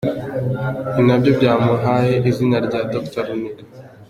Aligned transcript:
Ni 0.93 1.01
nabyo 1.07 1.31
byamuhaye 1.37 2.13
izina 2.29 2.57
rya 2.65 2.79
Dr 2.91 3.23
Runiga. 3.27 3.63